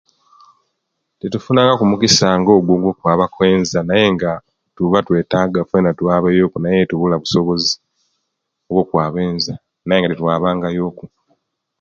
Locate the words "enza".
9.27-9.53